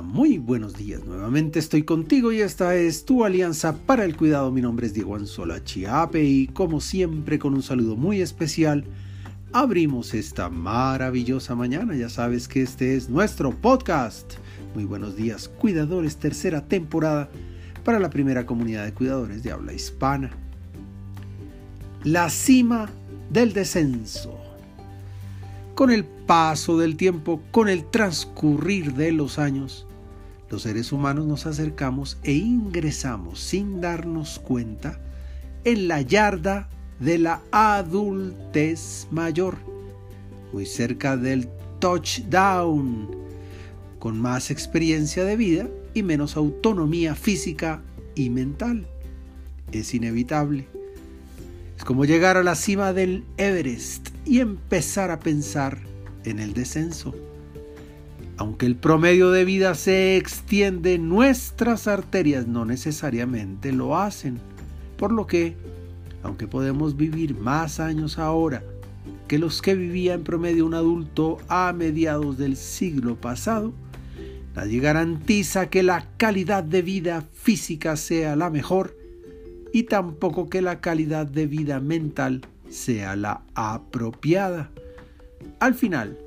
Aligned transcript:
Muy 0.00 0.38
buenos 0.38 0.74
días. 0.74 1.04
Nuevamente 1.04 1.58
estoy 1.58 1.82
contigo 1.82 2.32
y 2.32 2.40
esta 2.40 2.74
es 2.74 3.04
tu 3.04 3.24
alianza 3.24 3.76
para 3.84 4.04
el 4.04 4.16
cuidado. 4.16 4.50
Mi 4.50 4.62
nombre 4.62 4.86
es 4.86 4.94
Diego 4.94 5.16
Anzola 5.16 5.62
Chiape 5.62 6.24
y 6.24 6.46
como 6.46 6.80
siempre 6.80 7.38
con 7.38 7.52
un 7.52 7.62
saludo 7.62 7.96
muy 7.96 8.22
especial 8.22 8.84
abrimos 9.52 10.14
esta 10.14 10.48
maravillosa 10.48 11.54
mañana. 11.54 11.94
Ya 11.94 12.08
sabes 12.08 12.48
que 12.48 12.62
este 12.62 12.96
es 12.96 13.10
nuestro 13.10 13.50
podcast. 13.50 14.34
Muy 14.74 14.84
buenos 14.84 15.16
días, 15.16 15.48
cuidadores, 15.48 16.16
tercera 16.16 16.66
temporada 16.66 17.28
para 17.84 17.98
la 17.98 18.08
primera 18.08 18.46
comunidad 18.46 18.86
de 18.86 18.94
cuidadores 18.94 19.42
de 19.42 19.52
habla 19.52 19.74
hispana. 19.74 20.30
La 22.04 22.30
cima 22.30 22.88
del 23.30 23.52
descenso. 23.52 24.51
Con 25.82 25.90
el 25.90 26.04
paso 26.04 26.78
del 26.78 26.96
tiempo, 26.96 27.42
con 27.50 27.68
el 27.68 27.84
transcurrir 27.90 28.94
de 28.94 29.10
los 29.10 29.40
años, 29.40 29.84
los 30.48 30.62
seres 30.62 30.92
humanos 30.92 31.26
nos 31.26 31.44
acercamos 31.44 32.18
e 32.22 32.34
ingresamos 32.34 33.40
sin 33.40 33.80
darnos 33.80 34.38
cuenta 34.38 35.00
en 35.64 35.88
la 35.88 36.00
yarda 36.00 36.68
de 37.00 37.18
la 37.18 37.42
adultez 37.50 39.08
mayor, 39.10 39.56
muy 40.52 40.66
cerca 40.66 41.16
del 41.16 41.48
touchdown, 41.80 43.08
con 43.98 44.20
más 44.20 44.52
experiencia 44.52 45.24
de 45.24 45.36
vida 45.36 45.68
y 45.94 46.04
menos 46.04 46.36
autonomía 46.36 47.16
física 47.16 47.82
y 48.14 48.30
mental. 48.30 48.86
Es 49.72 49.94
inevitable 49.94 50.68
como 51.84 52.04
llegar 52.04 52.36
a 52.36 52.44
la 52.44 52.54
cima 52.54 52.92
del 52.92 53.24
Everest 53.36 54.11
y 54.24 54.40
empezar 54.40 55.10
a 55.10 55.20
pensar 55.20 55.78
en 56.24 56.38
el 56.38 56.54
descenso. 56.54 57.14
Aunque 58.36 58.66
el 58.66 58.76
promedio 58.76 59.30
de 59.30 59.44
vida 59.44 59.74
se 59.74 60.16
extiende, 60.16 60.98
nuestras 60.98 61.86
arterias 61.86 62.46
no 62.46 62.64
necesariamente 62.64 63.72
lo 63.72 63.96
hacen. 63.96 64.38
Por 64.96 65.12
lo 65.12 65.26
que, 65.26 65.56
aunque 66.22 66.46
podemos 66.46 66.96
vivir 66.96 67.36
más 67.36 67.78
años 67.78 68.18
ahora 68.18 68.62
que 69.28 69.38
los 69.38 69.62
que 69.62 69.74
vivía 69.74 70.14
en 70.14 70.24
promedio 70.24 70.66
un 70.66 70.74
adulto 70.74 71.38
a 71.48 71.72
mediados 71.72 72.36
del 72.36 72.56
siglo 72.56 73.16
pasado, 73.16 73.72
nadie 74.54 74.80
garantiza 74.80 75.70
que 75.70 75.82
la 75.82 76.06
calidad 76.16 76.62
de 76.62 76.82
vida 76.82 77.24
física 77.32 77.96
sea 77.96 78.36
la 78.36 78.50
mejor 78.50 78.96
y 79.72 79.84
tampoco 79.84 80.50
que 80.50 80.60
la 80.62 80.80
calidad 80.80 81.26
de 81.26 81.46
vida 81.46 81.80
mental 81.80 82.42
sea 82.72 83.14
la 83.16 83.42
apropiada. 83.54 84.70
Al 85.60 85.74
final, 85.74 86.18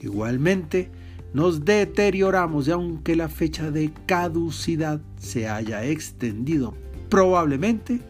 igualmente, 0.00 0.90
nos 1.32 1.64
deterioramos 1.64 2.68
y 2.68 2.70
aunque 2.70 3.16
la 3.16 3.28
fecha 3.28 3.70
de 3.70 3.92
caducidad 4.06 5.00
se 5.18 5.48
haya 5.48 5.84
extendido 5.84 6.74
probablemente, 7.08 8.00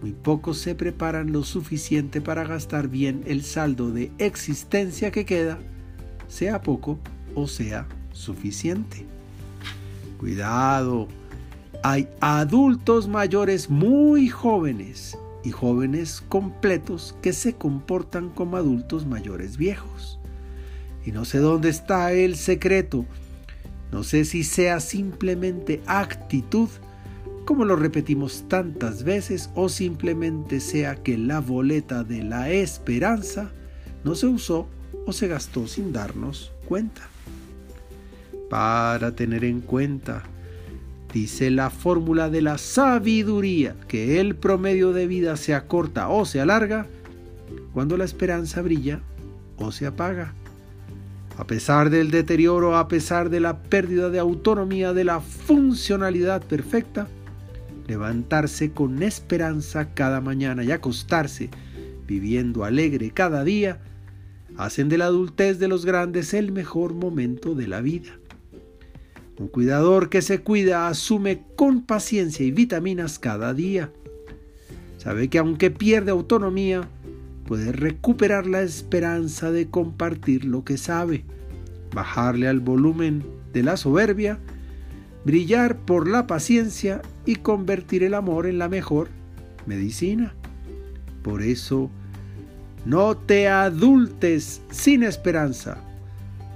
muy 0.00 0.12
pocos 0.12 0.58
se 0.58 0.74
preparan 0.74 1.32
lo 1.32 1.44
suficiente 1.44 2.20
para 2.20 2.44
gastar 2.44 2.88
bien 2.88 3.22
el 3.26 3.42
saldo 3.42 3.90
de 3.90 4.12
existencia 4.18 5.10
que 5.10 5.24
queda, 5.24 5.58
sea 6.28 6.62
poco 6.62 6.98
o 7.34 7.48
sea 7.48 7.88
suficiente. 8.12 9.06
Cuidado, 10.18 11.08
hay 11.82 12.08
adultos 12.20 13.08
mayores 13.08 13.70
muy 13.70 14.28
jóvenes 14.28 15.16
y 15.44 15.50
jóvenes 15.50 16.22
completos 16.28 17.14
que 17.22 17.32
se 17.32 17.54
comportan 17.54 18.30
como 18.30 18.56
adultos 18.56 19.06
mayores 19.06 19.56
viejos. 19.56 20.18
Y 21.04 21.12
no 21.12 21.24
sé 21.24 21.38
dónde 21.38 21.68
está 21.68 22.12
el 22.12 22.36
secreto. 22.36 23.04
No 23.90 24.04
sé 24.04 24.24
si 24.24 24.44
sea 24.44 24.80
simplemente 24.80 25.82
actitud, 25.86 26.68
como 27.44 27.64
lo 27.64 27.76
repetimos 27.76 28.44
tantas 28.48 29.02
veces, 29.02 29.50
o 29.54 29.68
simplemente 29.68 30.60
sea 30.60 30.96
que 30.96 31.18
la 31.18 31.40
boleta 31.40 32.04
de 32.04 32.22
la 32.22 32.50
esperanza 32.50 33.50
no 34.04 34.14
se 34.14 34.26
usó 34.26 34.68
o 35.06 35.12
se 35.12 35.28
gastó 35.28 35.66
sin 35.66 35.92
darnos 35.92 36.52
cuenta. 36.66 37.02
Para 38.48 39.14
tener 39.14 39.44
en 39.44 39.60
cuenta 39.60 40.22
Dice 41.12 41.50
la 41.50 41.68
fórmula 41.68 42.30
de 42.30 42.40
la 42.40 42.56
sabiduría 42.56 43.76
que 43.86 44.18
el 44.18 44.34
promedio 44.34 44.92
de 44.92 45.06
vida 45.06 45.36
se 45.36 45.54
acorta 45.54 46.08
o 46.08 46.24
se 46.24 46.40
alarga 46.40 46.86
cuando 47.74 47.98
la 47.98 48.04
esperanza 48.04 48.62
brilla 48.62 49.00
o 49.58 49.72
se 49.72 49.86
apaga. 49.86 50.32
A 51.36 51.46
pesar 51.46 51.90
del 51.90 52.10
deterioro, 52.10 52.76
a 52.76 52.88
pesar 52.88 53.28
de 53.28 53.40
la 53.40 53.62
pérdida 53.62 54.08
de 54.10 54.18
autonomía, 54.18 54.92
de 54.92 55.04
la 55.04 55.20
funcionalidad 55.20 56.42
perfecta, 56.42 57.08
levantarse 57.86 58.72
con 58.72 59.02
esperanza 59.02 59.92
cada 59.94 60.20
mañana 60.20 60.64
y 60.64 60.70
acostarse 60.70 61.50
viviendo 62.06 62.64
alegre 62.64 63.10
cada 63.10 63.44
día, 63.44 63.80
hacen 64.56 64.88
de 64.88 64.98
la 64.98 65.06
adultez 65.06 65.58
de 65.58 65.68
los 65.68 65.84
grandes 65.84 66.34
el 66.34 66.52
mejor 66.52 66.94
momento 66.94 67.54
de 67.54 67.68
la 67.68 67.80
vida. 67.80 68.12
Un 69.42 69.48
cuidador 69.48 70.08
que 70.08 70.22
se 70.22 70.38
cuida 70.38 70.86
asume 70.86 71.42
con 71.56 71.82
paciencia 71.82 72.46
y 72.46 72.52
vitaminas 72.52 73.18
cada 73.18 73.52
día. 73.52 73.90
Sabe 74.98 75.26
que 75.26 75.38
aunque 75.38 75.72
pierde 75.72 76.12
autonomía, 76.12 76.88
puede 77.44 77.72
recuperar 77.72 78.46
la 78.46 78.62
esperanza 78.62 79.50
de 79.50 79.68
compartir 79.68 80.44
lo 80.44 80.62
que 80.62 80.76
sabe, 80.76 81.24
bajarle 81.92 82.46
al 82.46 82.60
volumen 82.60 83.24
de 83.52 83.64
la 83.64 83.76
soberbia, 83.76 84.38
brillar 85.24 85.76
por 85.76 86.08
la 86.08 86.28
paciencia 86.28 87.02
y 87.26 87.34
convertir 87.34 88.04
el 88.04 88.14
amor 88.14 88.46
en 88.46 88.58
la 88.58 88.68
mejor 88.68 89.08
medicina. 89.66 90.36
Por 91.24 91.42
eso, 91.42 91.90
no 92.84 93.16
te 93.16 93.48
adultes 93.48 94.62
sin 94.70 95.02
esperanza. 95.02 95.78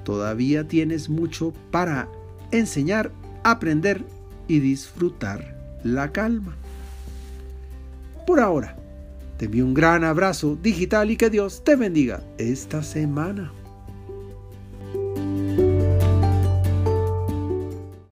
Todavía 0.04 0.68
tienes 0.68 1.08
mucho 1.08 1.52
para 1.72 2.08
enseñar, 2.50 3.10
aprender 3.44 4.04
y 4.48 4.60
disfrutar 4.60 5.56
la 5.82 6.12
calma. 6.12 6.56
Por 8.26 8.40
ahora, 8.40 8.76
te 9.36 9.44
envío 9.44 9.64
un 9.64 9.74
gran 9.74 10.02
abrazo 10.04 10.56
digital 10.60 11.10
y 11.10 11.16
que 11.16 11.30
Dios 11.30 11.62
te 11.62 11.76
bendiga 11.76 12.22
esta 12.38 12.82
semana. 12.82 13.52